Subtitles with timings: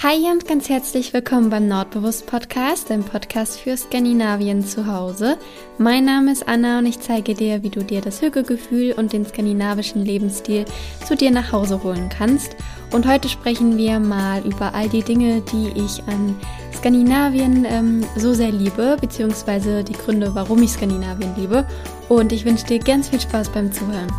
[0.00, 5.38] Hi und ganz herzlich willkommen beim Nordbewusst Podcast, dem Podcast für Skandinavien zu Hause.
[5.76, 9.26] Mein Name ist Anna und ich zeige dir, wie du dir das Hügelgefühl und den
[9.26, 10.66] skandinavischen Lebensstil
[11.04, 12.54] zu dir nach Hause holen kannst.
[12.92, 16.36] Und heute sprechen wir mal über all die Dinge, die ich an
[16.76, 21.66] Skandinavien ähm, so sehr liebe, beziehungsweise die Gründe, warum ich Skandinavien liebe.
[22.08, 24.12] Und ich wünsche dir ganz viel Spaß beim Zuhören.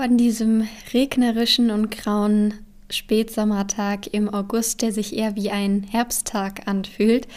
[0.00, 2.54] An diesem regnerischen und grauen
[2.90, 7.28] Spätsommertag im August, der sich eher wie ein Herbsttag anfühlt.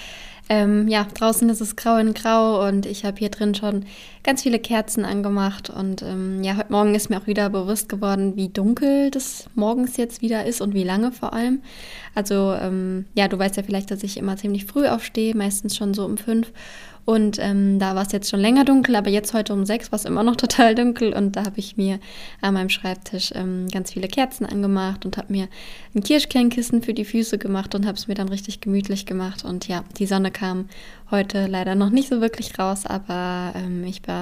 [0.50, 3.86] Ähm, ja, draußen ist es grau in grau und ich habe hier drin schon
[4.24, 5.70] ganz viele Kerzen angemacht.
[5.70, 9.98] Und ähm, ja, heute Morgen ist mir auch wieder bewusst geworden, wie dunkel das morgens
[9.98, 11.62] jetzt wieder ist und wie lange vor allem.
[12.16, 15.94] Also ähm, ja, du weißt ja vielleicht, dass ich immer ziemlich früh aufstehe, meistens schon
[15.94, 16.52] so um fünf.
[17.06, 20.00] Und ähm, da war es jetzt schon länger dunkel, aber jetzt heute um sechs war
[20.00, 21.14] es immer noch total dunkel.
[21.14, 22.00] Und da habe ich mir
[22.42, 25.50] an meinem Schreibtisch ähm, ganz viele Kerzen angemacht und habe mir
[25.94, 29.44] ein Kirschkernkissen für die Füße gemacht und habe es mir dann richtig gemütlich gemacht.
[29.44, 30.70] Und ja, die Sonne kam
[31.12, 34.13] heute leider noch nicht so wirklich raus, aber ähm, ich war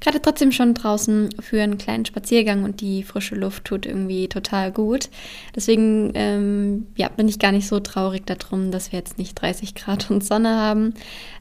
[0.00, 4.72] gerade trotzdem schon draußen für einen kleinen Spaziergang und die frische Luft tut irgendwie total
[4.72, 5.08] gut.
[5.54, 9.74] Deswegen ähm, ja, bin ich gar nicht so traurig darum, dass wir jetzt nicht 30
[9.74, 10.94] Grad und Sonne haben,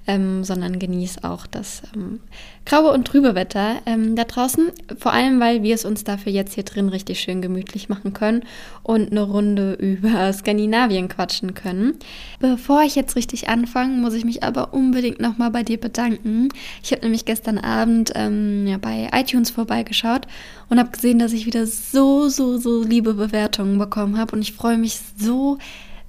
[0.08, 2.20] ähm, sondern genieße auch das ähm,
[2.66, 4.72] graue und trübe Wetter ähm, da draußen.
[4.98, 8.44] Vor allem, weil wir es uns dafür jetzt hier drin richtig schön gemütlich machen können
[8.84, 11.96] und eine Runde über Skandinavien quatschen können.
[12.40, 16.50] Bevor ich jetzt richtig anfange, muss ich mich aber unbedingt nochmal bei dir bedanken.
[16.84, 20.28] Ich habe nämlich gestern Abend ähm, ja, bei iTunes vorbeigeschaut
[20.70, 24.54] und habe gesehen, dass ich wieder so, so, so liebe Bewertungen bekommen habe und ich
[24.54, 25.58] freue mich so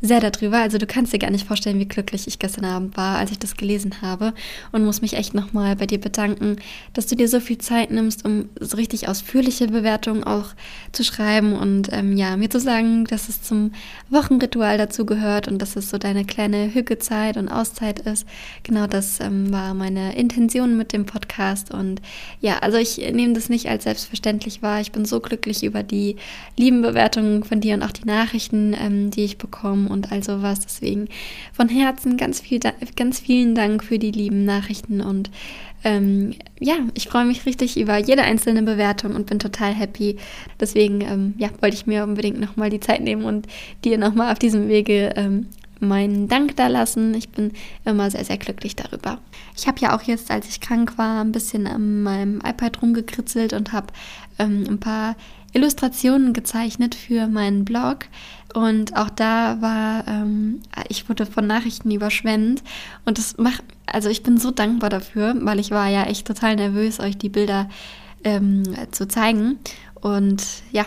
[0.03, 0.59] sehr darüber.
[0.59, 3.39] Also du kannst dir gar nicht vorstellen, wie glücklich ich gestern Abend war, als ich
[3.39, 4.35] das gelesen habe
[4.73, 6.57] und muss mich echt nochmal bei dir bedanken,
[6.93, 10.49] dass du dir so viel Zeit nimmst, um so richtig ausführliche Bewertungen auch
[10.93, 13.73] zu schreiben und ähm, ja, mir zu sagen, dass es zum
[14.11, 18.27] Wochenritual dazu gehört und dass es so deine kleine Hückezeit und Auszeit ist.
[18.63, 22.03] Genau das ähm, war meine Intention mit dem Podcast und
[22.41, 24.81] ja, also ich nehme das nicht als selbstverständlich wahr.
[24.81, 26.17] Ich bin so glücklich über die
[26.57, 30.61] lieben Bewertungen von dir und auch die Nachrichten, ähm, die ich bekomme und all sowas.
[30.61, 31.09] Deswegen
[31.53, 32.61] von Herzen ganz, viel,
[32.97, 35.31] ganz vielen Dank für die lieben Nachrichten und
[35.85, 40.17] ähm, ja, ich freue mich richtig über jede einzelne Bewertung und bin total happy.
[40.59, 43.47] Deswegen ähm, ja, wollte ich mir unbedingt nochmal die Zeit nehmen und
[43.85, 45.47] dir nochmal auf diesem Wege ähm,
[45.79, 47.15] meinen Dank da lassen.
[47.15, 47.53] Ich bin
[47.85, 49.19] immer sehr, sehr glücklich darüber.
[49.57, 53.53] Ich habe ja auch jetzt, als ich krank war, ein bisschen an meinem iPad rumgekritzelt
[53.53, 53.89] und habe
[54.39, 55.17] ähm, ein paar
[55.57, 58.07] Illustrationen gezeichnet für meinen Blog.
[58.55, 62.63] Und auch da war, ähm, ich wurde von Nachrichten überschwemmt.
[63.07, 66.57] Und das macht, also ich bin so dankbar dafür, weil ich war ja echt total
[66.57, 67.69] nervös, euch die Bilder
[68.23, 69.59] ähm, zu zeigen.
[69.95, 70.85] Und ja,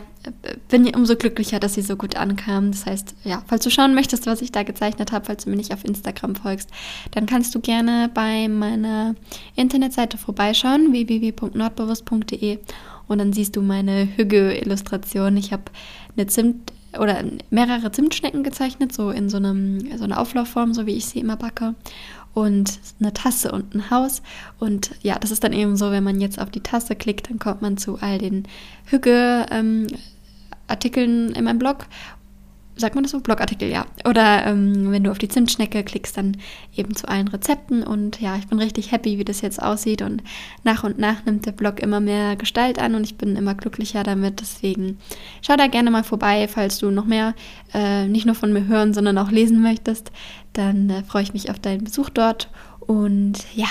[0.69, 2.71] bin umso glücklicher, dass sie so gut ankamen.
[2.71, 5.57] Das heißt, ja, falls du schauen möchtest, was ich da gezeichnet habe, falls du mir
[5.57, 6.69] nicht auf Instagram folgst,
[7.11, 9.15] dann kannst du gerne bei meiner
[9.55, 12.59] Internetseite vorbeischauen, www.nordbewusst.de
[13.09, 15.35] und dann siehst du meine Hügge-Illustration.
[15.35, 15.63] Ich habe
[16.15, 20.95] eine Zimt oder mehrere Zimtschnecken gezeichnet, so in so, einem, so einer Auflaufform, so wie
[20.95, 21.75] ich sie immer backe.
[22.33, 24.21] Und eine Tasse und ein Haus.
[24.59, 27.39] Und ja, das ist dann eben so, wenn man jetzt auf die Tasse klickt, dann
[27.39, 28.47] kommt man zu all den
[28.85, 29.45] Hügge.
[29.51, 29.87] Ähm,
[30.67, 31.87] Artikeln in meinem Blog
[32.79, 33.19] sagt man das so?
[33.19, 33.85] Blogartikel, ja.
[34.05, 36.37] Oder ähm, wenn du auf die Zimtschnecke klickst, dann
[36.75, 37.83] eben zu allen Rezepten.
[37.83, 40.01] Und ja, ich bin richtig happy, wie das jetzt aussieht.
[40.01, 40.23] Und
[40.63, 44.03] nach und nach nimmt der Blog immer mehr Gestalt an und ich bin immer glücklicher
[44.03, 44.41] damit.
[44.41, 44.97] Deswegen
[45.41, 47.33] schau da gerne mal vorbei, falls du noch mehr
[47.73, 50.11] äh, nicht nur von mir hören, sondern auch lesen möchtest.
[50.53, 52.49] Dann äh, freue ich mich auf deinen Besuch dort.
[52.79, 53.67] Und ja,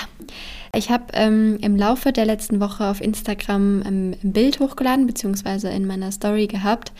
[0.73, 5.69] ich habe ähm, im Laufe der letzten Woche auf Instagram ähm, ein Bild hochgeladen, beziehungsweise
[5.69, 6.93] in meiner Story gehabt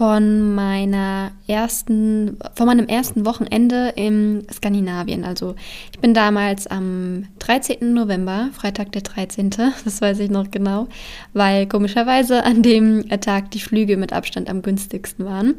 [0.00, 5.24] von meiner ersten, von meinem ersten Wochenende in Skandinavien.
[5.24, 5.56] Also
[5.92, 7.92] ich bin damals am 13.
[7.92, 9.50] November, Freitag der 13.,
[9.84, 10.88] das weiß ich noch genau,
[11.34, 15.56] weil komischerweise an dem Tag die Flüge mit Abstand am günstigsten waren.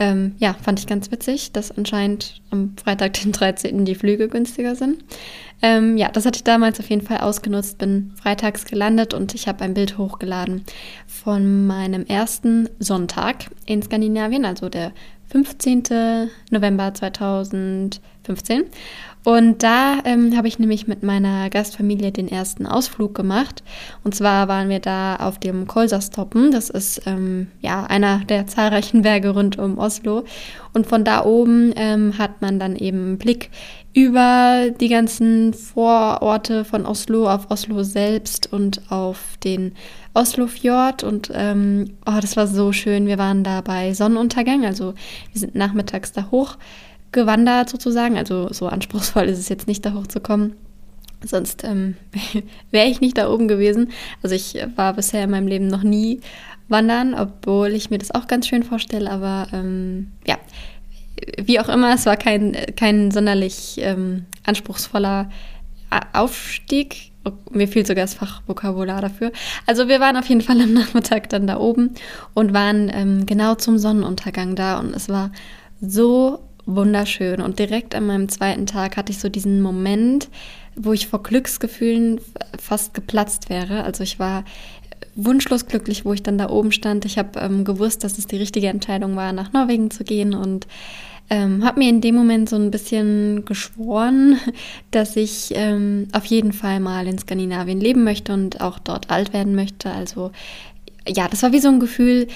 [0.00, 3.84] Ähm, ja, fand ich ganz witzig, dass anscheinend am Freitag, den 13.
[3.84, 5.04] die Flüge günstiger sind.
[5.60, 9.46] Ähm, ja, das hatte ich damals auf jeden Fall ausgenutzt, bin freitags gelandet und ich
[9.46, 10.64] habe ein Bild hochgeladen
[11.06, 14.92] von meinem ersten Sonntag in Skandinavien, also der
[15.28, 16.30] 15.
[16.50, 18.00] November 2015.
[18.30, 18.64] 15.
[19.22, 23.62] Und da ähm, habe ich nämlich mit meiner Gastfamilie den ersten Ausflug gemacht.
[24.02, 26.50] Und zwar waren wir da auf dem Kolsastoppen.
[26.52, 30.24] Das ist ähm, ja einer der zahlreichen Berge rund um Oslo.
[30.72, 33.50] Und von da oben ähm, hat man dann eben einen Blick
[33.92, 39.74] über die ganzen Vororte von Oslo, auf Oslo selbst und auf den
[40.14, 41.02] Oslofjord.
[41.02, 43.06] Und ähm, oh, das war so schön.
[43.06, 44.64] Wir waren da bei Sonnenuntergang.
[44.64, 44.94] Also
[45.32, 46.56] wir sind nachmittags da hoch
[47.12, 48.16] gewandert sozusagen.
[48.16, 50.54] Also so anspruchsvoll ist es jetzt nicht, da hochzukommen.
[51.24, 51.96] Sonst ähm,
[52.70, 53.90] wäre ich nicht da oben gewesen.
[54.22, 56.20] Also ich war bisher in meinem Leben noch nie
[56.68, 59.10] wandern, obwohl ich mir das auch ganz schön vorstelle.
[59.10, 60.38] Aber ähm, ja,
[61.42, 65.30] wie auch immer, es war kein, kein sonderlich ähm, anspruchsvoller
[66.12, 67.10] Aufstieg.
[67.24, 69.32] Oh, mir fehlt sogar das Fachvokabular dafür.
[69.66, 71.94] Also wir waren auf jeden Fall am Nachmittag dann da oben
[72.32, 75.30] und waren ähm, genau zum Sonnenuntergang da und es war
[75.82, 76.38] so
[76.74, 77.40] wunderschön.
[77.40, 80.28] Und direkt an meinem zweiten Tag hatte ich so diesen Moment,
[80.76, 82.20] wo ich vor Glücksgefühlen
[82.58, 83.84] fast geplatzt wäre.
[83.84, 84.44] Also ich war
[85.14, 87.04] wunschlos glücklich, wo ich dann da oben stand.
[87.04, 90.66] Ich habe ähm, gewusst, dass es die richtige Entscheidung war, nach Norwegen zu gehen und
[91.32, 94.38] ähm, habe mir in dem Moment so ein bisschen geschworen,
[94.90, 99.32] dass ich ähm, auf jeden Fall mal in Skandinavien leben möchte und auch dort alt
[99.32, 99.90] werden möchte.
[99.90, 100.32] Also
[101.06, 102.26] ja, das war wie so ein Gefühl,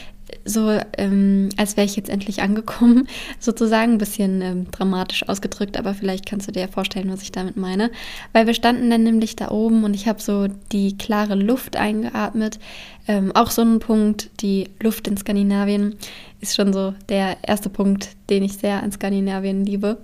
[0.45, 3.09] so, ähm, als wäre ich jetzt endlich angekommen,
[3.41, 3.93] sozusagen.
[3.93, 7.57] Ein bisschen ähm, dramatisch ausgedrückt, aber vielleicht kannst du dir ja vorstellen, was ich damit
[7.57, 7.91] meine.
[8.33, 12.59] Weil wir standen dann nämlich da oben und ich habe so die klare Luft eingeatmet.
[13.07, 15.97] Ähm, auch so ein Punkt, die Luft in Skandinavien
[16.45, 19.99] ist schon so der erste Punkt, den ich sehr an Skandinavien liebe.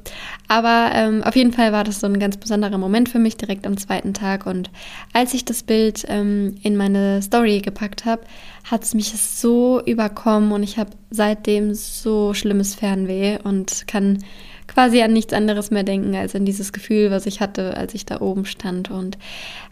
[0.48, 3.66] Aber ähm, auf jeden Fall war das so ein ganz besonderer Moment für mich direkt
[3.66, 4.46] am zweiten Tag.
[4.46, 4.70] Und
[5.12, 8.22] als ich das Bild ähm, in meine Story gepackt habe,
[8.64, 14.24] hat es mich so überkommen und ich habe seitdem so schlimmes Fernweh und kann
[14.72, 18.06] quasi an nichts anderes mehr denken als an dieses Gefühl, was ich hatte, als ich
[18.06, 18.90] da oben stand.
[18.90, 19.18] Und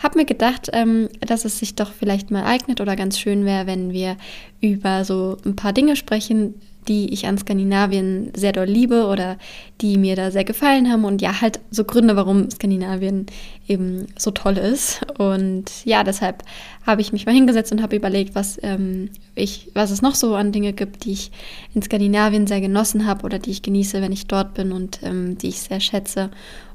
[0.02, 3.66] habe mir gedacht, ähm, dass es sich doch vielleicht mal eignet oder ganz schön wäre,
[3.66, 4.16] wenn wir
[4.60, 6.54] über so ein paar Dinge sprechen,
[6.88, 9.36] die ich an Skandinavien sehr doll liebe oder
[9.80, 13.26] die mir da sehr gefallen haben und ja, halt so Gründe, warum Skandinavien
[13.68, 15.02] eben so toll ist.
[15.18, 16.42] Und ja, deshalb
[16.86, 20.34] habe ich mich mal hingesetzt und habe überlegt, was, ähm, ich, was es noch so
[20.34, 21.30] an Dinge gibt, die ich
[21.74, 25.36] in Skandinavien sehr genossen habe oder die ich genieße, wenn ich dort bin und ähm,
[25.38, 26.30] die ich sehr schätze.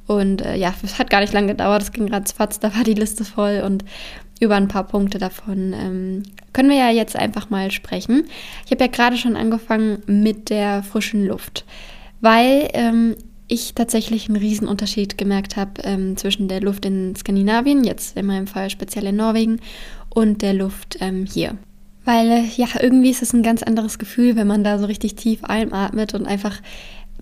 [0.06, 2.94] Und äh, ja, es hat gar nicht lange gedauert, es ging ratzfatz, da war die
[2.94, 3.86] Liste voll und
[4.44, 6.24] über ein paar Punkte davon ähm,
[6.54, 8.25] können wir ja jetzt einfach mal sprechen.
[8.66, 11.66] Ich habe ja gerade schon angefangen mit der frischen Luft,
[12.22, 13.16] weil ähm,
[13.48, 18.48] ich tatsächlich einen Riesenunterschied gemerkt habe ähm, zwischen der Luft in Skandinavien, jetzt in meinem
[18.48, 19.60] Fall speziell in Norwegen,
[20.10, 21.57] und der Luft ähm, hier.
[22.06, 25.16] Weil äh, ja, irgendwie ist es ein ganz anderes Gefühl, wenn man da so richtig
[25.16, 26.62] tief einatmet und einfach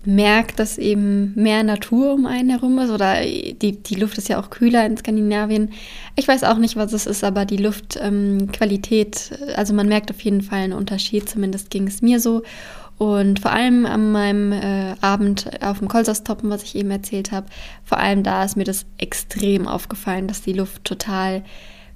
[0.04, 4.40] merkt, dass eben mehr Natur um einen herum ist oder die, die Luft ist ja
[4.40, 5.72] auch kühler in Skandinavien.
[6.16, 10.20] Ich weiß auch nicht, was es ist, aber die Luftqualität, ähm, also man merkt auf
[10.20, 12.42] jeden Fall einen Unterschied, zumindest ging es mir so.
[12.98, 17.46] Und vor allem an meinem äh, Abend auf dem Kolsastoppen, was ich eben erzählt habe,
[17.84, 21.42] vor allem da ist mir das extrem aufgefallen, dass die Luft total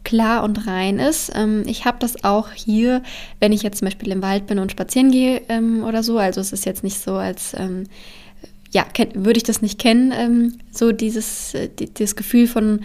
[0.07, 1.33] klar und rein ist.
[1.35, 3.03] Ähm, ich habe das auch hier,
[3.41, 6.19] wenn ich jetzt zum Beispiel im Wald bin und spazieren gehe ähm, oder so.
[6.19, 7.85] Also es ist jetzt nicht so, als ähm,
[8.71, 12.81] ja, würde ich das nicht kennen, so dieses, äh, die, dieses Gefühl von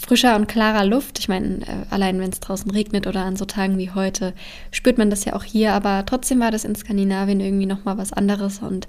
[0.00, 1.18] frischer und klarer Luft.
[1.18, 4.32] Ich meine, äh, allein wenn es draußen regnet oder an so Tagen wie heute,
[4.70, 5.72] spürt man das ja auch hier.
[5.74, 8.60] Aber trotzdem war das in Skandinavien irgendwie nochmal was anderes.
[8.60, 8.86] Und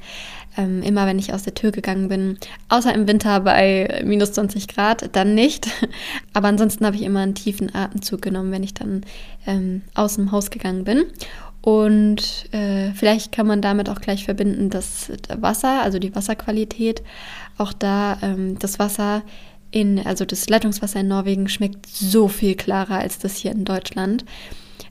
[0.57, 2.37] ähm, immer wenn ich aus der Tür gegangen bin,
[2.69, 5.67] außer im Winter bei minus 20 Grad, dann nicht.
[6.33, 9.03] Aber ansonsten habe ich immer einen tiefen Atemzug genommen, wenn ich dann
[9.45, 11.03] ähm, aus dem Haus gegangen bin.
[11.61, 17.03] Und äh, vielleicht kann man damit auch gleich verbinden, dass Wasser, also die Wasserqualität,
[17.57, 19.21] auch da ähm, das Wasser
[19.71, 24.25] in, also das Leitungswasser in Norwegen schmeckt so viel klarer als das hier in Deutschland.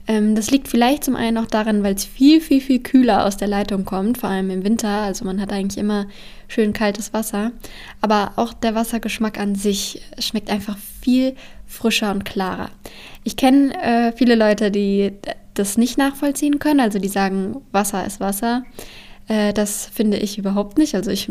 [0.06, 3.36] Ähm, das liegt vielleicht zum einen auch daran, weil es viel, viel, viel kühler aus
[3.36, 4.88] der Leitung kommt, vor allem im Winter.
[4.88, 6.06] Also man hat eigentlich immer
[6.48, 7.52] schön kaltes Wasser.
[8.00, 12.70] Aber auch der Wassergeschmack an sich schmeckt einfach viel frischer und klarer.
[13.22, 15.12] Ich kenne äh, viele Leute, die
[15.54, 16.80] das nicht nachvollziehen können.
[16.80, 18.64] Also die sagen, Wasser ist Wasser.
[19.28, 20.94] Äh, das finde ich überhaupt nicht.
[20.94, 21.30] Also ich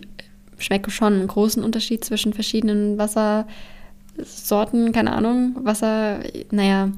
[0.60, 6.20] schmecke schon einen großen Unterschied zwischen verschiedenen Wassersorten, keine Ahnung, Wasser,
[6.52, 6.92] naja,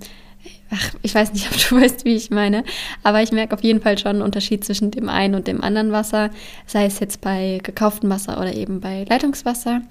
[0.71, 2.63] ach, ich weiß nicht, ob du weißt, wie ich meine,
[3.03, 5.91] aber ich merke auf jeden Fall schon einen Unterschied zwischen dem einen und dem anderen
[5.91, 6.29] Wasser,
[6.65, 9.81] sei es jetzt bei gekauftem Wasser oder eben bei Leitungswasser.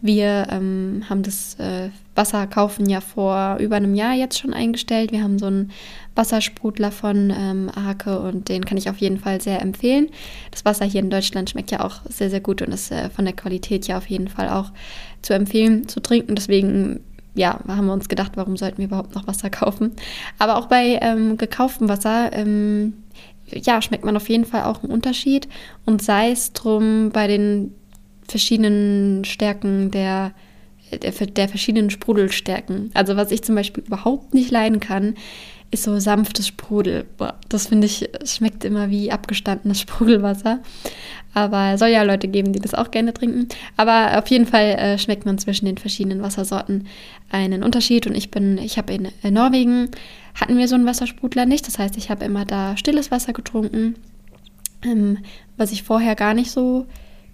[0.00, 5.12] Wir ähm, haben das äh, Wasser kaufen ja vor über einem Jahr jetzt schon eingestellt.
[5.12, 5.70] Wir haben so einen
[6.14, 10.08] Wassersprudler von ähm, Arke und den kann ich auf jeden Fall sehr empfehlen.
[10.50, 13.24] Das Wasser hier in Deutschland schmeckt ja auch sehr, sehr gut und ist äh, von
[13.24, 14.72] der Qualität ja auf jeden Fall auch
[15.22, 16.34] zu empfehlen zu trinken.
[16.34, 17.00] Deswegen
[17.34, 19.92] ja, haben wir uns gedacht, warum sollten wir überhaupt noch Wasser kaufen.
[20.38, 22.94] Aber auch bei ähm, gekauftem Wasser, ähm,
[23.46, 25.48] ja, schmeckt man auf jeden Fall auch einen Unterschied.
[25.84, 27.74] Und sei es drum bei den
[28.28, 30.32] verschiedenen Stärken der,
[30.92, 32.90] der, der verschiedenen Sprudelstärken.
[32.94, 35.14] Also was ich zum Beispiel überhaupt nicht leiden kann,
[35.70, 37.06] ist so sanftes Sprudel.
[37.16, 40.60] Boah, das finde ich, schmeckt immer wie abgestandenes Sprudelwasser.
[41.32, 43.48] Aber es soll ja Leute geben, die das auch gerne trinken.
[43.76, 46.88] Aber auf jeden Fall äh, schmeckt man zwischen den verschiedenen Wassersorten
[47.30, 48.06] einen Unterschied.
[48.06, 49.90] Und ich bin, ich habe in, in Norwegen
[50.34, 51.66] hatten wir so einen Wassersprudler nicht.
[51.66, 53.94] Das heißt, ich habe immer da stilles Wasser getrunken,
[54.82, 55.18] ähm,
[55.56, 56.86] was ich vorher gar nicht so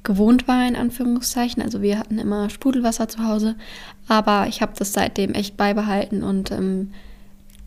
[0.03, 1.63] gewohnt war, in Anführungszeichen.
[1.63, 3.57] Also wir hatten immer Sprudelwasser zu Hause,
[4.09, 6.93] aber ich habe das seitdem echt beibehalten und ähm,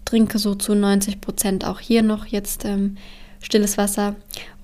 [0.09, 2.97] trinke so zu 90 Prozent auch hier noch jetzt ähm,
[3.41, 4.15] stilles Wasser.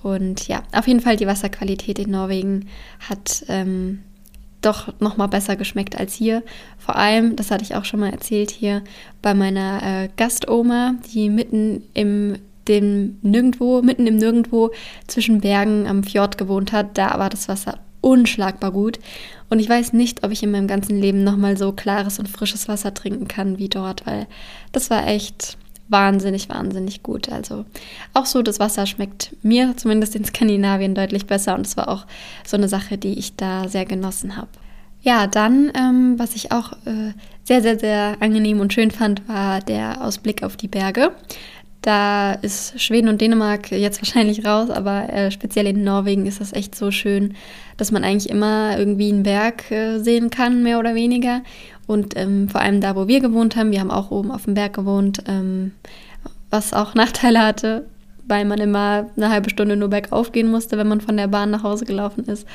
[0.02, 2.68] Und ja, auf jeden Fall die Wasserqualität in Norwegen
[3.08, 4.00] hat ähm,
[4.62, 6.42] doch noch mal besser geschmeckt als hier.
[6.80, 8.84] Vor allem, das hatte ich auch schon mal erzählt hier
[9.22, 12.38] bei meiner äh, Gastoma, die mitten im
[12.68, 14.72] dem Nirgendwo, mitten im Nirgendwo
[15.06, 16.98] zwischen Bergen am Fjord gewohnt hat.
[16.98, 19.00] Da war das Wasser unschlagbar gut.
[19.50, 22.68] Und ich weiß nicht, ob ich in meinem ganzen Leben nochmal so klares und frisches
[22.68, 24.28] Wasser trinken kann wie dort, weil
[24.72, 25.58] das war echt
[25.88, 27.30] wahnsinnig, wahnsinnig gut.
[27.32, 27.66] Also
[28.14, 32.06] auch so, das Wasser schmeckt mir zumindest in Skandinavien deutlich besser und es war auch
[32.46, 34.50] so eine Sache, die ich da sehr genossen habe.
[35.02, 39.62] Ja, dann, ähm, was ich auch äh, sehr, sehr, sehr angenehm und schön fand, war
[39.62, 41.12] der Ausblick auf die Berge.
[41.86, 46.52] Da ist Schweden und Dänemark jetzt wahrscheinlich raus, aber äh, speziell in Norwegen ist das
[46.52, 47.36] echt so schön,
[47.78, 51.44] dass man eigentlich immer irgendwie einen Berg äh, sehen kann, mehr oder weniger.
[51.86, 54.56] Und ähm, vor allem da, wo wir gewohnt haben, wir haben auch oben auf dem
[54.56, 55.74] Berg gewohnt, ähm,
[56.50, 57.86] was auch Nachteile hatte,
[58.28, 61.52] weil man immer eine halbe Stunde nur bergauf gehen musste, wenn man von der Bahn
[61.52, 62.48] nach Hause gelaufen ist.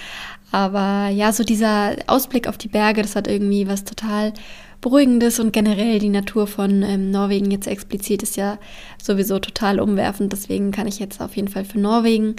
[0.53, 4.33] Aber ja, so dieser Ausblick auf die Berge, das hat irgendwie was total
[4.81, 8.59] Beruhigendes und generell die Natur von ähm, Norwegen jetzt explizit ist ja
[9.01, 10.33] sowieso total umwerfend.
[10.33, 12.37] Deswegen kann ich jetzt auf jeden Fall für Norwegen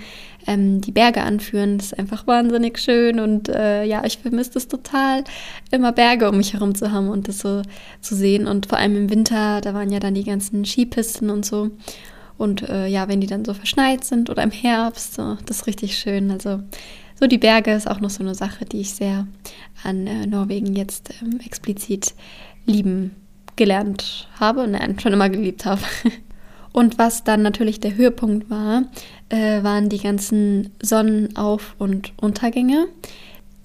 [0.48, 1.78] ähm, die Berge anführen.
[1.78, 5.24] Das ist einfach wahnsinnig schön und äh, ja, ich vermisse es total,
[5.70, 7.62] immer Berge um mich herum zu haben und das so
[8.02, 8.48] zu sehen.
[8.48, 11.70] Und vor allem im Winter, da waren ja dann die ganzen Skipisten und so.
[12.38, 15.68] Und äh, ja, wenn die dann so verschneit sind oder im Herbst, so, das ist
[15.68, 16.32] richtig schön.
[16.32, 16.62] Also
[17.20, 19.28] so die Berge ist auch noch so eine Sache, die ich sehr
[19.84, 22.14] an äh, Norwegen jetzt ähm, explizit
[22.66, 23.16] lieben
[23.56, 25.82] gelernt habe und nein, schon immer geliebt habe.
[26.74, 28.84] Und was dann natürlich der Höhepunkt war,
[29.28, 32.88] äh, waren die ganzen Sonnenauf- und Untergänge.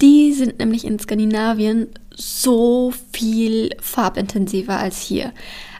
[0.01, 5.31] Die sind nämlich in Skandinavien so viel farbintensiver als hier.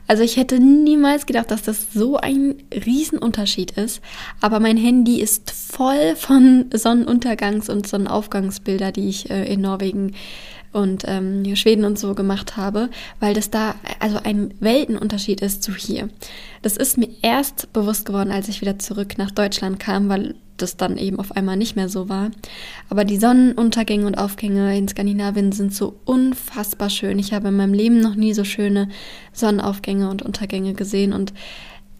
[0.08, 4.00] Also ich hätte niemals gedacht, dass das so ein Riesenunterschied ist.
[4.40, 10.14] Aber mein Handy ist voll von Sonnenuntergangs- und Sonnenaufgangsbilder, die ich äh, in Norwegen
[10.72, 15.74] und ähm, Schweden und so gemacht habe, weil das da also ein Weltenunterschied ist zu
[15.74, 16.08] hier.
[16.62, 20.76] Das ist mir erst bewusst geworden, als ich wieder zurück nach Deutschland kam, weil das
[20.76, 22.30] dann eben auf einmal nicht mehr so war.
[22.88, 27.18] Aber die Sonnenuntergänge und Aufgänge in Skandinavien sind so unfassbar schön.
[27.18, 28.88] Ich habe in meinem Leben noch nie so schöne
[29.32, 31.32] Sonnenaufgänge und Untergänge gesehen und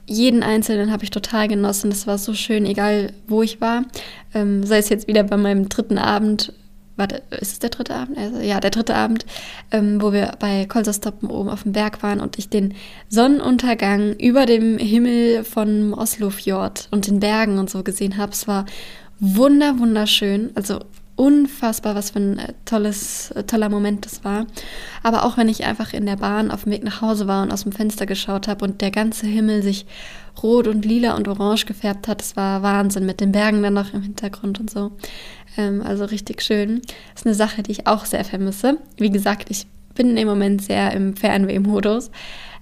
[0.09, 1.91] jeden einzelnen habe ich total genossen.
[1.91, 3.85] Das war so schön, egal wo ich war.
[4.35, 6.55] Ähm, sei es jetzt wieder bei meinem dritten Abend
[6.99, 8.19] warte, ist es der dritte Abend?
[8.19, 9.25] Also, ja, der dritte Abend,
[9.71, 12.75] ähm, wo wir bei Kolserstoppen oben auf dem Berg waren und ich den
[13.09, 18.33] Sonnenuntergang über dem Himmel von Oslofjord und den Bergen und so gesehen habe.
[18.33, 18.67] Es war
[19.21, 20.50] wunder, wunderschön.
[20.55, 20.81] Also
[21.18, 24.46] unfassbar, was für ein äh, tolles, äh, toller Moment das war.
[25.02, 27.52] Aber auch wenn ich einfach in der Bahn auf dem Weg nach Hause war und
[27.52, 29.84] aus dem Fenster geschaut habe und der ganze Himmel sich
[30.42, 33.92] rot und lila und orange gefärbt hat, das war Wahnsinn mit den Bergen dann noch
[33.92, 34.92] im Hintergrund und so.
[35.56, 36.82] Ähm, also richtig schön.
[37.12, 38.78] Das ist eine Sache, die ich auch sehr vermisse.
[38.96, 42.12] Wie gesagt, ich bin im Moment sehr im Fernweh-Modus.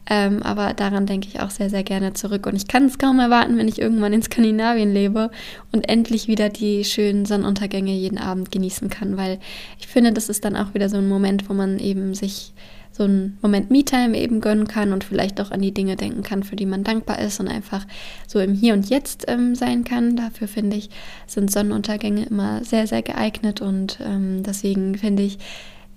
[0.09, 2.47] Ähm, aber daran denke ich auch sehr, sehr gerne zurück.
[2.47, 5.31] Und ich kann es kaum erwarten, wenn ich irgendwann in Skandinavien lebe
[5.73, 9.39] und endlich wieder die schönen Sonnenuntergänge jeden Abend genießen kann, weil
[9.81, 12.53] ich finde, das ist dann auch wieder so ein Moment, wo man eben sich
[12.97, 16.43] so einen Moment Me-Time eben gönnen kann und vielleicht auch an die Dinge denken kann,
[16.43, 17.85] für die man dankbar ist und einfach
[18.27, 20.17] so im Hier und Jetzt ähm, sein kann.
[20.17, 20.89] Dafür finde ich,
[21.27, 25.39] sind Sonnenuntergänge immer sehr, sehr geeignet und ähm, deswegen finde ich,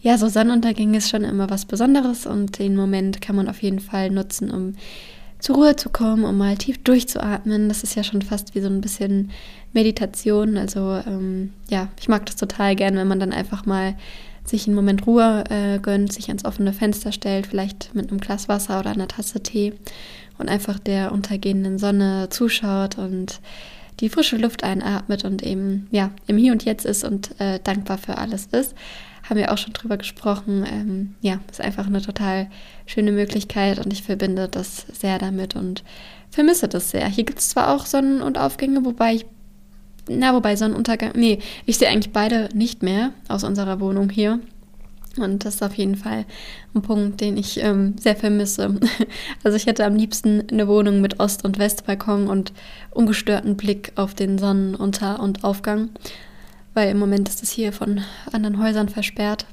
[0.01, 3.79] ja, so Sonnenuntergänge ist schon immer was Besonderes und den Moment kann man auf jeden
[3.79, 4.75] Fall nutzen, um
[5.39, 7.69] zur Ruhe zu kommen, um mal tief durchzuatmen.
[7.69, 9.31] Das ist ja schon fast wie so ein bisschen
[9.73, 10.57] Meditation.
[10.57, 13.95] Also ähm, ja, ich mag das total gern, wenn man dann einfach mal
[14.43, 18.49] sich einen Moment Ruhe äh, gönnt, sich ans offene Fenster stellt, vielleicht mit einem Glas
[18.49, 19.73] Wasser oder einer Tasse Tee
[20.37, 23.39] und einfach der untergehenden Sonne zuschaut und
[23.99, 27.97] die frische Luft einatmet und eben ja im Hier und Jetzt ist und äh, dankbar
[27.97, 28.73] für alles ist.
[29.29, 30.65] Haben wir auch schon drüber gesprochen.
[30.69, 32.49] Ähm, ja, ist einfach eine total
[32.85, 35.83] schöne Möglichkeit und ich verbinde das sehr damit und
[36.31, 37.07] vermisse das sehr.
[37.07, 39.25] Hier gibt es zwar auch Sonnen- und Aufgänge, wobei ich
[40.09, 44.39] na, wobei Sonnenuntergang, nee, ich sehe eigentlich beide nicht mehr aus unserer Wohnung hier.
[45.17, 46.25] Und das ist auf jeden Fall
[46.73, 48.75] ein Punkt, den ich ähm, sehr vermisse.
[49.43, 52.53] Also ich hätte am liebsten eine Wohnung mit Ost- und Westbalkon und
[52.91, 55.89] ungestörten Blick auf den Sonnenunter- und Aufgang,
[56.73, 59.45] weil im Moment ist es hier von anderen Häusern versperrt.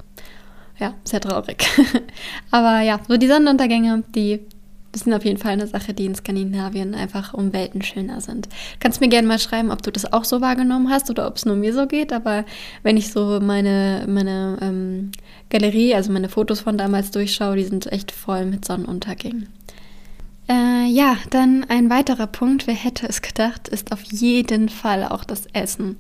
[0.78, 1.66] Ja, sehr traurig.
[2.50, 4.40] Aber ja, so die Sonnenuntergänge, die
[4.94, 8.48] sind auf jeden Fall eine Sache, die in Skandinavien einfach um Welten schöner sind.
[8.80, 11.44] Kannst mir gerne mal schreiben, ob du das auch so wahrgenommen hast oder ob es
[11.44, 12.12] nur mir so geht.
[12.12, 12.44] Aber
[12.82, 15.12] wenn ich so meine, meine ähm,
[15.50, 19.48] Galerie, also meine Fotos von damals durchschaue, die sind echt voll mit Sonnenuntergängen.
[20.48, 25.24] Äh, ja, dann ein weiterer Punkt, wer hätte es gedacht, ist auf jeden Fall auch
[25.24, 25.98] das Essen.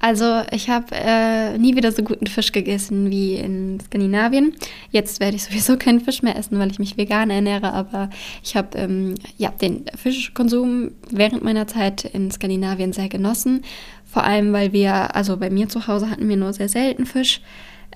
[0.00, 4.54] Also ich habe äh, nie wieder so guten Fisch gegessen wie in Skandinavien.
[4.90, 7.72] Jetzt werde ich sowieso keinen Fisch mehr essen, weil ich mich vegan ernähre.
[7.72, 8.10] Aber
[8.42, 13.62] ich habe ähm, ja, den Fischkonsum während meiner Zeit in Skandinavien sehr genossen.
[14.04, 17.40] Vor allem, weil wir, also bei mir zu Hause hatten wir nur sehr selten Fisch.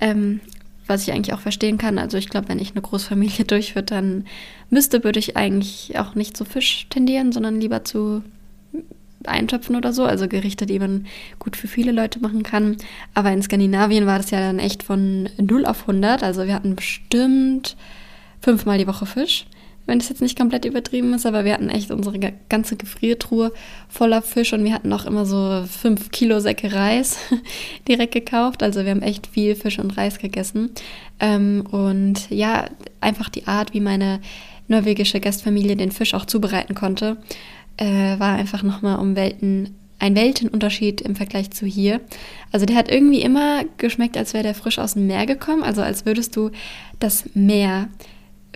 [0.00, 0.40] Ähm,
[0.88, 1.98] was ich eigentlich auch verstehen kann.
[1.98, 4.24] Also ich glaube, wenn ich eine Großfamilie durchführe,
[4.70, 8.22] müsste, würde ich eigentlich auch nicht zu Fisch tendieren, sondern lieber zu
[9.28, 11.06] eintöpfen oder so, also Gerichte, die man
[11.38, 12.76] gut für viele Leute machen kann.
[13.14, 16.22] Aber in Skandinavien war das ja dann echt von 0 auf 100.
[16.22, 17.76] Also wir hatten bestimmt
[18.40, 19.46] fünfmal die Woche Fisch,
[19.86, 22.18] wenn es jetzt nicht komplett übertrieben ist, aber wir hatten echt unsere
[22.48, 23.52] ganze Gefriertruhe
[23.88, 27.18] voller Fisch und wir hatten auch immer so fünf Kilo Säcke Reis
[27.88, 28.62] direkt gekauft.
[28.62, 30.70] Also wir haben echt viel Fisch und Reis gegessen.
[31.20, 32.66] Ähm, und ja,
[33.00, 34.20] einfach die Art, wie meine
[34.68, 37.16] norwegische Gastfamilie den Fisch auch zubereiten konnte
[37.78, 42.00] äh, war einfach nochmal um Welten, ein Weltenunterschied im Vergleich zu hier.
[42.52, 45.82] Also der hat irgendwie immer geschmeckt, als wäre der frisch aus dem Meer gekommen, also
[45.82, 46.50] als würdest du
[46.98, 47.88] das Meer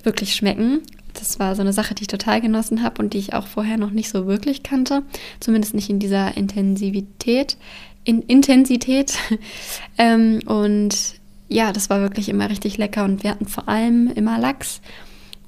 [0.03, 0.81] wirklich schmecken.
[1.15, 3.77] Das war so eine Sache, die ich total genossen habe und die ich auch vorher
[3.77, 5.03] noch nicht so wirklich kannte,
[5.41, 7.57] zumindest nicht in dieser Intensivität,
[8.05, 9.19] in Intensität.
[9.99, 14.39] ähm, und ja, das war wirklich immer richtig lecker und wir hatten vor allem immer
[14.39, 14.81] Lachs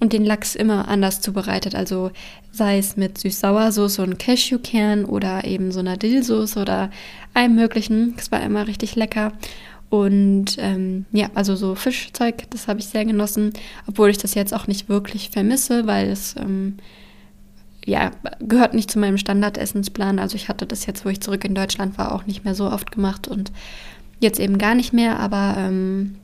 [0.04, 1.75] und den Lachs immer anders zubereitet.
[1.75, 2.11] Also
[2.52, 6.90] sei es mit Süß-Sauersoße und Cashewkern oder eben so einer Dillsoße oder
[7.33, 8.14] allem möglichen.
[8.16, 9.33] Das war immer richtig lecker.
[9.88, 13.55] Und ähm, ja, also so Fischzeug, das habe ich sehr genossen,
[13.87, 16.76] obwohl ich das jetzt auch nicht wirklich vermisse, weil es ähm,
[17.87, 20.18] ja gehört nicht zu meinem Standardessensplan.
[20.18, 22.70] Also ich hatte das jetzt, wo ich zurück in Deutschland war, auch nicht mehr so
[22.70, 23.52] oft gemacht und
[24.20, 25.18] jetzt eben gar nicht mehr.
[25.18, 26.16] Aber ähm,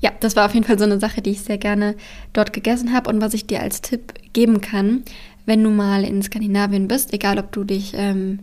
[0.00, 1.94] ja, das war auf jeden Fall so eine Sache, die ich sehr gerne
[2.32, 5.02] dort gegessen habe und was ich dir als Tipp geben kann,
[5.46, 8.40] wenn du mal in Skandinavien bist, egal ob du dich ähm,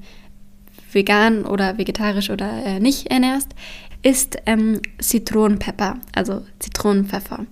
[0.91, 3.49] vegan oder vegetarisch oder äh, nicht ernährst,
[4.01, 7.45] ist ähm, Zitronenpepper, also Zitronenpfeffer.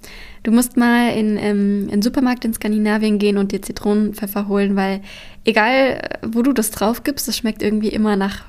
[0.43, 5.01] Du musst mal in, ähm, Supermarkt in Skandinavien gehen und dir Zitronenpfeffer holen, weil
[5.45, 8.45] egal wo du das drauf gibst, es schmeckt irgendwie immer nach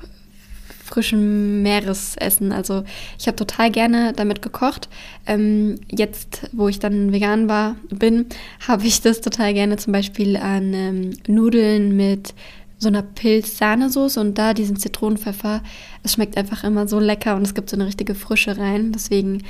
[0.83, 2.51] frischem Meeresessen.
[2.51, 2.83] Also
[3.17, 4.89] ich habe total gerne damit gekocht.
[5.25, 8.27] Ähm, jetzt, wo ich dann vegan war, bin,
[8.67, 12.33] habe ich das total gerne zum Beispiel an ähm, Nudeln mit
[12.77, 15.63] so einer Pilz-Sahnesoße und da diesen Zitronenpfeffer.
[16.03, 18.91] Es schmeckt einfach immer so lecker und es gibt so eine richtige Frische rein.
[18.91, 19.43] Deswegen,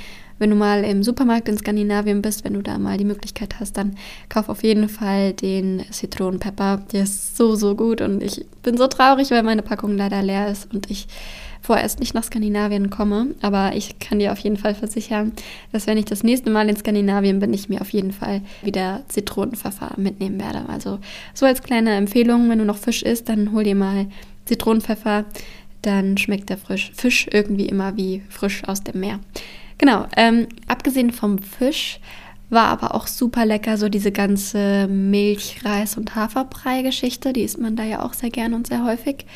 [0.44, 3.78] wenn du mal im Supermarkt in Skandinavien bist, wenn du da mal die Möglichkeit hast,
[3.78, 3.96] dann
[4.28, 6.82] kauf auf jeden Fall den Zitronenpfeffer.
[6.92, 10.48] Der ist so, so gut und ich bin so traurig, weil meine Packung leider leer
[10.48, 11.06] ist und ich
[11.62, 13.28] vorerst nicht nach Skandinavien komme.
[13.40, 15.32] Aber ich kann dir auf jeden Fall versichern,
[15.72, 19.02] dass wenn ich das nächste Mal in Skandinavien bin, ich mir auf jeden Fall wieder
[19.08, 20.68] Zitronenpfeffer mitnehmen werde.
[20.68, 20.98] Also
[21.32, 24.08] so als kleine Empfehlung, wenn du noch Fisch isst, dann hol dir mal
[24.44, 25.24] Zitronenpfeffer.
[25.80, 29.20] Dann schmeckt der Fisch irgendwie immer wie frisch aus dem Meer.
[29.78, 32.00] Genau, ähm, abgesehen vom Fisch
[32.50, 37.32] war aber auch super lecker, so diese ganze Milch, Reis und Haferbrei-Geschichte.
[37.32, 39.26] Die isst man da ja auch sehr gern und sehr häufig.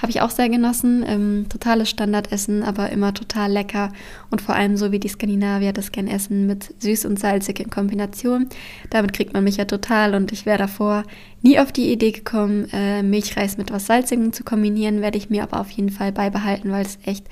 [0.00, 1.04] Habe ich auch sehr genossen.
[1.06, 3.92] Ähm, totales Standardessen, aber immer total lecker.
[4.30, 7.70] Und vor allem so wie die Skandinavier das gern essen mit süß und salzig in
[7.70, 8.48] Kombination.
[8.90, 11.04] Damit kriegt man mich ja total und ich wäre davor
[11.42, 15.00] nie auf die Idee gekommen, äh, Milchreis mit was Salzigem zu kombinieren.
[15.00, 17.26] Werde ich mir aber auf jeden Fall beibehalten, weil es echt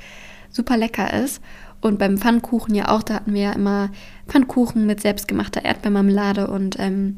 [0.50, 1.40] super lecker ist.
[1.86, 3.90] Und beim Pfannkuchen ja auch, da hatten wir ja immer
[4.26, 7.16] Pfannkuchen mit selbstgemachter Erdbeermarmelade und ähm,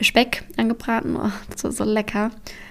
[0.00, 1.16] Speck angebraten.
[1.16, 2.30] Oh, so, so lecker.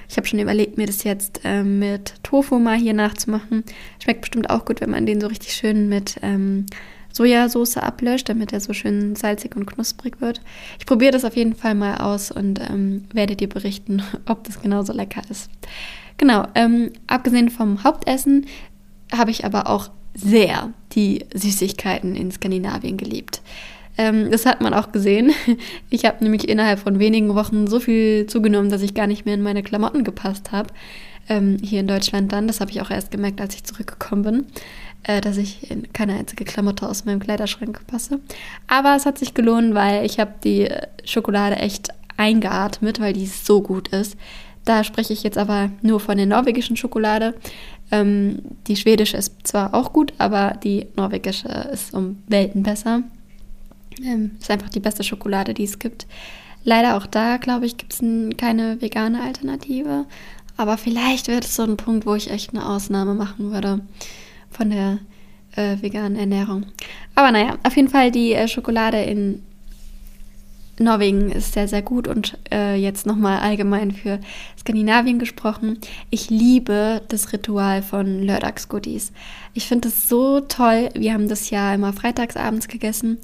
[0.10, 3.64] Ich habe schon überlegt, mir das jetzt ähm, mit Tofu mal hier nachzumachen.
[4.02, 6.66] Schmeckt bestimmt auch gut, wenn man den so richtig schön mit ähm,
[7.14, 10.42] Sojasauce ablöscht, damit er so schön salzig und knusprig wird.
[10.80, 14.60] Ich probiere das auf jeden Fall mal aus und ähm, werde dir berichten, ob das
[14.62, 15.52] genauso lecker ist.
[16.18, 18.48] Genau, ähm, abgesehen vom Hauptessen
[19.16, 23.42] habe ich aber auch sehr die Süßigkeiten in Skandinavien geliebt.
[23.98, 25.32] Ähm, das hat man auch gesehen.
[25.90, 29.36] Ich habe nämlich innerhalb von wenigen Wochen so viel zugenommen, dass ich gar nicht mehr
[29.36, 30.70] in meine Klamotten gepasst habe.
[31.30, 32.48] Ähm, hier in Deutschland dann.
[32.48, 34.46] Das habe ich auch erst gemerkt, als ich zurückgekommen bin,
[35.04, 38.20] äh, dass ich in keine einzige Klamotte aus meinem Kleiderschrank passe.
[38.68, 40.70] Aber es hat sich gelohnt, weil ich habe die
[41.06, 44.18] Schokolade echt eingeatmet, weil die so gut ist.
[44.66, 47.36] Da spreche ich jetzt aber nur von der norwegischen Schokolade.
[47.92, 53.04] Ähm, die schwedische ist zwar auch gut, aber die norwegische ist um Welten besser.
[54.04, 56.06] Ähm, ist einfach die beste Schokolade, die es gibt.
[56.64, 58.00] Leider auch da, glaube ich, gibt es
[58.38, 60.06] keine vegane Alternative.
[60.58, 63.82] Aber vielleicht wird es so ein Punkt, wo ich echt eine Ausnahme machen würde
[64.50, 65.00] von der
[65.56, 66.66] äh, veganen Ernährung.
[67.16, 69.44] Aber naja, auf jeden Fall die äh, Schokolade in
[70.80, 74.20] Norwegen ist sehr, sehr gut und äh, jetzt nochmal allgemein für
[74.60, 75.80] Skandinavien gesprochen.
[76.10, 79.12] Ich liebe das Ritual von Lördagsgoodies.
[79.54, 80.90] Ich finde es so toll.
[80.94, 83.18] Wir haben das ja immer freitagsabends gegessen,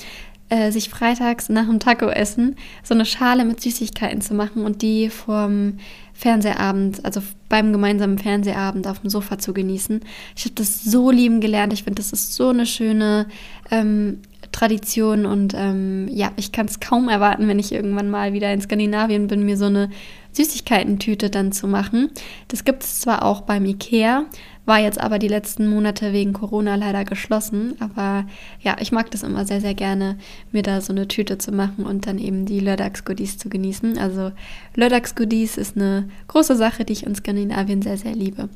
[0.53, 5.09] äh, sich freitags nach dem Taco-Essen so eine Schale mit Süßigkeiten zu machen und die
[5.09, 5.79] vom
[6.13, 10.01] Fernsehabend, also beim gemeinsamen Fernsehabend auf dem Sofa zu genießen.
[10.35, 11.73] Ich habe das so lieben gelernt.
[11.73, 13.25] Ich finde, das ist so eine schöne
[13.71, 14.19] ähm,
[14.51, 18.61] Tradition und ähm, ja, ich kann es kaum erwarten, wenn ich irgendwann mal wieder in
[18.61, 19.89] Skandinavien bin, mir so eine
[20.33, 22.11] Süßigkeitentüte dann zu machen.
[22.49, 24.25] Das gibt es zwar auch beim Ikea,
[24.65, 27.75] war jetzt aber die letzten Monate wegen Corona leider geschlossen.
[27.79, 28.25] Aber
[28.61, 30.17] ja, ich mag das immer sehr, sehr gerne,
[30.51, 33.97] mir da so eine Tüte zu machen und dann eben die Lördags-Goodies zu genießen.
[33.97, 34.31] Also
[34.75, 38.49] Lördags-Goodies ist eine große Sache, die ich in Skandinavien sehr, sehr liebe.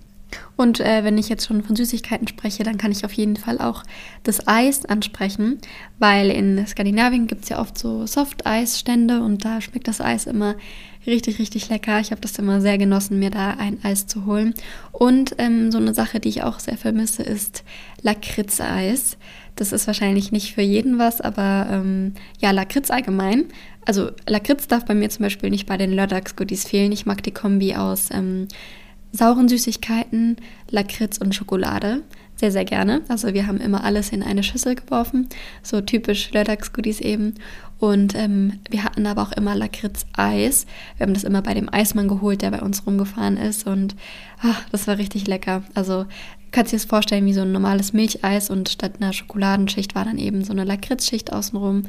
[0.55, 3.59] Und äh, wenn ich jetzt schon von Süßigkeiten spreche, dann kann ich auf jeden Fall
[3.59, 3.83] auch
[4.23, 5.59] das Eis ansprechen,
[5.99, 10.55] weil in Skandinavien gibt es ja oft so Soft-Eis-Stände und da schmeckt das Eis immer
[11.05, 11.99] richtig, richtig lecker.
[11.99, 14.53] Ich habe das immer sehr genossen, mir da ein Eis zu holen.
[14.91, 17.63] Und ähm, so eine Sache, die ich auch sehr vermisse, ist
[18.01, 19.17] Lakritz-Eis.
[19.55, 23.45] Das ist wahrscheinlich nicht für jeden was, aber ähm, ja, Lakritz allgemein.
[23.85, 26.91] Also Lakritz darf bei mir zum Beispiel nicht bei den Lördags-Goodies fehlen.
[26.91, 28.47] Ich mag die Kombi aus ähm,
[29.11, 30.37] sauren Süßigkeiten,
[30.69, 32.03] Lakritz und Schokolade
[32.37, 33.01] sehr, sehr gerne.
[33.07, 35.27] Also wir haben immer alles in eine Schüssel geworfen,
[35.63, 37.33] so typisch Lördags-Goodies eben.
[37.79, 40.65] Und ähm, wir hatten aber auch immer Lakritz-Eis.
[40.97, 43.67] Wir haben das immer bei dem Eismann geholt, der bei uns rumgefahren ist.
[43.67, 43.95] Und
[44.41, 45.63] ach, das war richtig lecker.
[45.73, 46.05] Also
[46.51, 50.17] kannst dir das vorstellen wie so ein normales Milcheis und statt einer Schokoladenschicht war dann
[50.17, 51.83] eben so eine Lakritzschicht außenrum.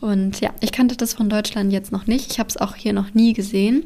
[0.00, 2.30] Und ja, ich kannte das von Deutschland jetzt noch nicht.
[2.30, 3.84] Ich habe es auch hier noch nie gesehen.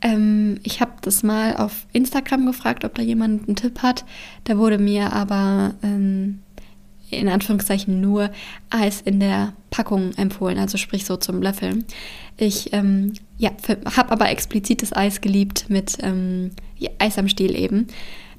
[0.00, 4.04] Ähm, ich habe das mal auf Instagram gefragt, ob da jemand einen Tipp hat.
[4.44, 6.40] Da wurde mir aber ähm,
[7.10, 8.30] in Anführungszeichen nur
[8.70, 11.84] Eis in der Packung empfohlen, also sprich so zum Löffeln.
[12.36, 13.50] Ich ähm, ja,
[13.96, 17.88] habe aber explizit das Eis geliebt mit ähm, ja, Eis am Stiel eben.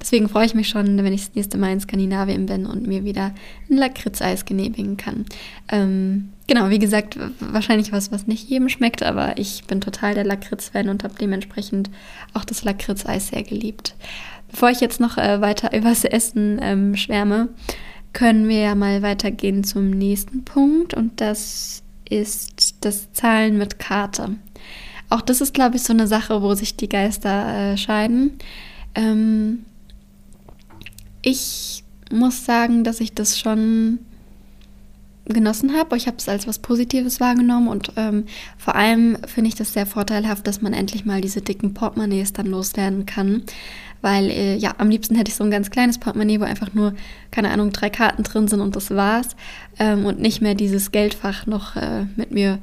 [0.02, 3.04] Deswegen freue ich mich schon, wenn ich das nächste Mal in Skandinavien bin und mir
[3.04, 3.34] wieder
[3.70, 5.26] ein Lakritzeis genehmigen kann.
[5.70, 10.24] Ähm, genau, wie gesagt, wahrscheinlich was, was nicht jedem schmeckt, aber ich bin total der
[10.24, 11.90] Lakritz-Fan und habe dementsprechend
[12.34, 13.96] auch das Lakritzeis sehr geliebt.
[14.50, 17.50] Bevor ich jetzt noch äh, weiter übers Essen ähm, schwärme,
[18.13, 24.36] können wir ja mal weitergehen zum nächsten Punkt und das ist das Zahlen mit Karte.
[25.10, 28.38] Auch das ist, glaube ich, so eine Sache, wo sich die Geister äh, scheiden.
[28.95, 29.65] Ähm,
[31.22, 34.00] ich muss sagen, dass ich das schon
[35.26, 35.95] genossen habe.
[35.95, 38.26] Ich habe es als was Positives wahrgenommen und ähm,
[38.58, 42.48] vor allem finde ich das sehr vorteilhaft, dass man endlich mal diese dicken Portemonnaies dann
[42.48, 43.43] loswerden kann.
[44.02, 46.94] Weil, äh, ja, am liebsten hätte ich so ein ganz kleines Portemonnaie, wo einfach nur,
[47.32, 49.36] keine Ahnung, drei Karten drin sind und das war's.
[49.78, 52.60] Ähm, und nicht mehr dieses Geldfach noch äh, mit mir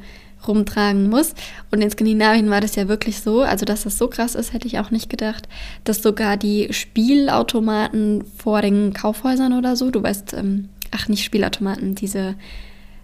[0.47, 1.35] rumtragen muss.
[1.71, 4.67] Und in Skandinavien war das ja wirklich so, also dass das so krass ist, hätte
[4.67, 5.49] ich auch nicht gedacht,
[5.85, 11.95] dass sogar die Spielautomaten vor den Kaufhäusern oder so, du weißt, ähm, ach nicht Spielautomaten,
[11.95, 12.35] diese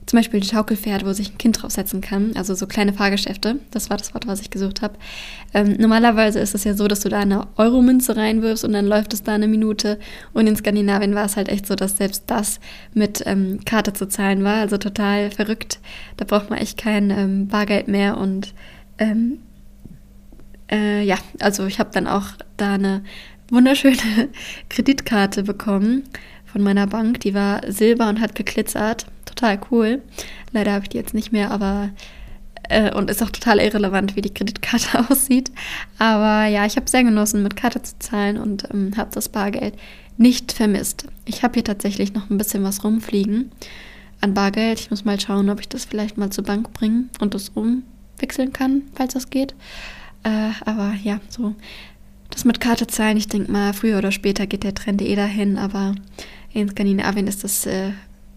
[0.07, 3.89] zum Beispiel ein Schaukelpferd, wo sich ein Kind draufsetzen kann, also so kleine Fahrgeschäfte, das
[3.89, 4.95] war das Wort, was ich gesucht habe.
[5.55, 9.13] Ähm, normalerweise ist es ja so, dass du da eine Euromünze reinwirfst und dann läuft
[9.13, 9.99] es da eine Minute.
[10.33, 12.59] Und in Skandinavien war es halt echt so, dass selbst das
[12.95, 15.79] mit ähm, Karte zu zahlen war, also total verrückt.
[16.17, 18.55] Da braucht man echt kein ähm, Bargeld mehr und
[18.99, 19.39] ähm,
[20.71, 23.03] äh, ja, also ich habe dann auch da eine
[23.51, 23.97] wunderschöne
[24.69, 26.05] Kreditkarte bekommen
[26.47, 27.21] von meiner Bank.
[27.21, 29.07] Die war silber und hat geglitzert.
[29.35, 30.03] Total cool.
[30.53, 31.91] Leider habe ich die jetzt nicht mehr, aber
[32.69, 35.51] äh, und ist auch total irrelevant, wie die Kreditkarte aussieht.
[35.99, 39.75] Aber ja, ich habe sehr genossen, mit Karte zu zahlen und ähm, habe das Bargeld
[40.17, 41.07] nicht vermisst.
[41.25, 43.51] Ich habe hier tatsächlich noch ein bisschen was rumfliegen
[44.21, 44.81] an Bargeld.
[44.81, 48.53] Ich muss mal schauen, ob ich das vielleicht mal zur Bank bringen und das umwechseln
[48.53, 49.55] kann, falls das geht.
[50.25, 51.55] Äh, aber ja, so
[52.31, 55.59] das mit Karte zahlen, ich denke mal, früher oder später geht der Trend eh dahin,
[55.59, 55.95] aber
[56.53, 57.91] in Skandinavien ist das, äh,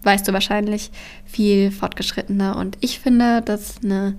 [0.05, 0.91] weißt du wahrscheinlich,
[1.25, 4.17] viel fortgeschrittener und ich finde das eine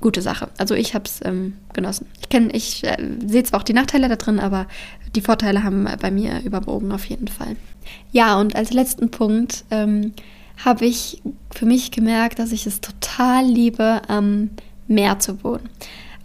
[0.00, 0.48] gute Sache.
[0.58, 2.06] Also ich habe es ähm, genossen.
[2.20, 4.66] Ich kenne, ich äh, sehe zwar auch die Nachteile da drin, aber
[5.14, 7.56] die Vorteile haben bei mir überwogen auf jeden Fall.
[8.12, 10.12] Ja, und als letzten Punkt ähm,
[10.64, 14.50] habe ich für mich gemerkt, dass ich es total liebe, am
[14.86, 15.68] Meer zu wohnen.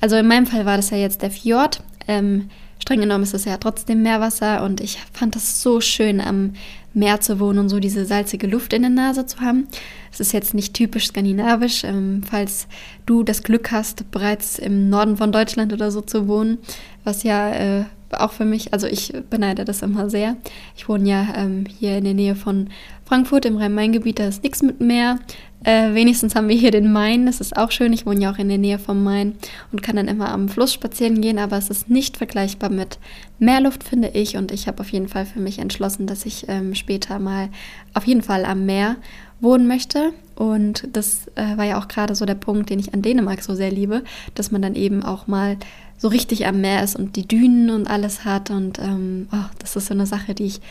[0.02, 1.82] Also in meinem Fall war das ja jetzt der Fjord.
[2.08, 2.50] Ähm,
[2.80, 6.54] streng genommen ist es ja trotzdem Meerwasser und ich fand das so schön, am
[6.94, 9.68] Meer zu wohnen und so diese salzige Luft in der Nase zu haben.
[10.12, 11.84] Es ist jetzt nicht typisch skandinavisch.
[11.84, 12.68] Ähm, falls
[13.06, 16.58] du das Glück hast, bereits im Norden von Deutschland oder so zu wohnen,
[17.04, 20.36] was ja äh, auch für mich, also ich beneide das immer sehr.
[20.76, 22.70] Ich wohne ja ähm, hier in der Nähe von
[23.10, 25.18] Frankfurt im Rhein-Main-Gebiet, da ist nichts mit Meer.
[25.64, 27.92] Äh, wenigstens haben wir hier den Main, das ist auch schön.
[27.92, 29.34] Ich wohne ja auch in der Nähe vom Main
[29.72, 33.00] und kann dann immer am Fluss spazieren gehen, aber es ist nicht vergleichbar mit
[33.40, 34.38] Meerluft, finde ich.
[34.38, 37.50] Und ich habe auf jeden Fall für mich entschlossen, dass ich ähm, später mal
[37.96, 38.96] auf jeden Fall am Meer
[39.42, 40.14] wohnen möchte.
[40.36, 43.56] Und das äh, war ja auch gerade so der Punkt, den ich an Dänemark so
[43.56, 44.04] sehr liebe,
[44.36, 45.58] dass man dann eben auch mal
[45.98, 48.52] so richtig am Meer ist und die Dünen und alles hat.
[48.52, 50.62] Und ähm, oh, das ist so eine Sache, die ich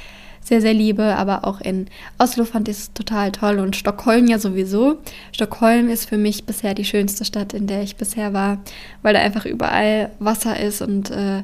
[0.49, 1.17] sehr, sehr liebe.
[1.17, 1.87] Aber auch in
[2.19, 4.99] Oslo fand ich es total toll und Stockholm ja sowieso.
[5.33, 8.59] Stockholm ist für mich bisher die schönste Stadt, in der ich bisher war,
[9.03, 11.43] weil da einfach überall Wasser ist und äh,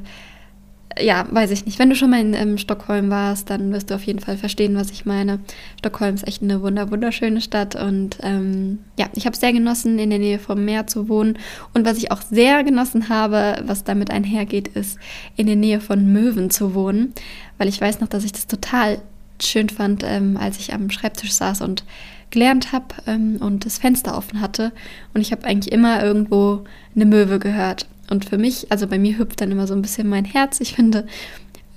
[0.99, 1.77] ja, weiß ich nicht.
[1.79, 4.75] Wenn du schon mal in ähm, Stockholm warst, dann wirst du auf jeden Fall verstehen,
[4.75, 5.39] was ich meine.
[5.79, 10.09] Stockholm ist echt eine wunder wunderschöne Stadt und ähm, ja, ich habe sehr genossen, in
[10.09, 11.37] der Nähe vom Meer zu wohnen.
[11.73, 14.97] Und was ich auch sehr genossen habe, was damit einhergeht, ist,
[15.35, 17.13] in der Nähe von Möwen zu wohnen,
[17.57, 18.99] weil ich weiß noch, dass ich das total
[19.41, 21.83] schön fand, ähm, als ich am Schreibtisch saß und
[22.29, 24.71] gelernt habe ähm, und das Fenster offen hatte.
[25.13, 26.63] Und ich habe eigentlich immer irgendwo
[26.95, 27.87] eine Möwe gehört.
[28.09, 30.61] Und für mich, also bei mir hüpft dann immer so ein bisschen mein Herz.
[30.61, 31.05] Ich finde,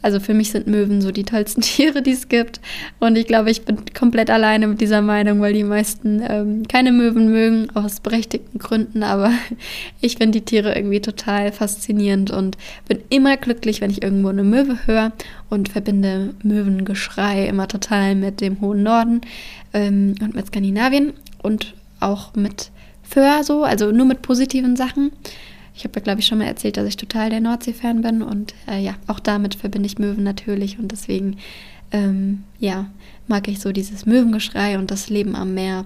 [0.00, 2.60] also für mich sind Möwen so die tollsten Tiere, die es gibt.
[3.00, 6.92] Und ich glaube, ich bin komplett alleine mit dieser Meinung, weil die meisten ähm, keine
[6.92, 9.02] Möwen mögen, aus berechtigten Gründen.
[9.02, 9.32] Aber
[10.00, 14.44] ich finde die Tiere irgendwie total faszinierend und bin immer glücklich, wenn ich irgendwo eine
[14.44, 15.12] Möwe höre
[15.50, 19.20] und verbinde Möwengeschrei immer total mit dem hohen Norden
[19.72, 21.12] ähm, und mit Skandinavien
[21.42, 22.70] und auch mit
[23.02, 25.10] Föhr so, also nur mit positiven Sachen.
[25.78, 28.52] Ich habe ja, glaube ich, schon mal erzählt, dass ich total der Nordsee-Fan bin und
[28.66, 31.36] äh, ja, auch damit verbinde ich Möwen natürlich und deswegen,
[31.92, 32.90] ähm, ja,
[33.28, 35.84] mag ich so dieses Möwengeschrei und das Leben am Meer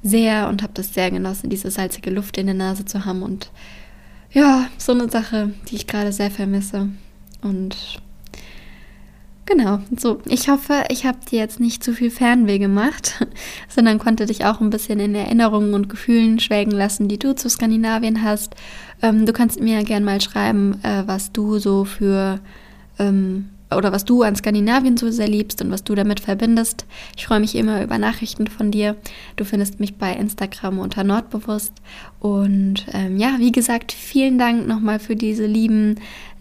[0.00, 3.50] sehr und habe das sehr genossen, diese salzige Luft in der Nase zu haben und
[4.30, 6.90] ja, so eine Sache, die ich gerade sehr vermisse
[7.42, 8.00] und
[9.44, 10.20] Genau, so.
[10.26, 13.26] Ich hoffe, ich habe dir jetzt nicht zu viel Fernweh gemacht,
[13.68, 17.50] sondern konnte dich auch ein bisschen in Erinnerungen und Gefühlen schwelgen lassen, die du zu
[17.50, 18.54] Skandinavien hast.
[19.02, 22.38] Ähm, du kannst mir gerne mal schreiben, äh, was du so für
[23.00, 26.86] ähm, oder was du an Skandinavien so sehr liebst und was du damit verbindest.
[27.16, 28.96] Ich freue mich immer über Nachrichten von dir.
[29.36, 31.72] Du findest mich bei Instagram unter Nordbewusst.
[32.20, 35.96] Und ähm, ja, wie gesagt, vielen Dank nochmal für diese lieben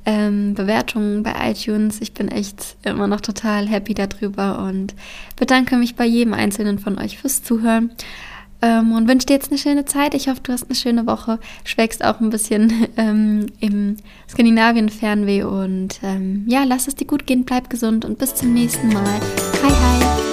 [0.05, 2.01] ähm, Bewertungen bei iTunes.
[2.01, 4.93] Ich bin echt immer noch total happy darüber und
[5.35, 7.91] bedanke mich bei jedem einzelnen von euch fürs Zuhören.
[8.63, 10.13] Ähm, und wünsche dir jetzt eine schöne Zeit.
[10.13, 13.97] Ich hoffe, du hast eine schöne Woche, schwägst auch ein bisschen ähm, im
[14.29, 18.89] Skandinavien-Fernweh und ähm, ja, lass es dir gut gehen, bleib gesund und bis zum nächsten
[18.89, 19.19] Mal.
[19.63, 20.30] Hi, hi.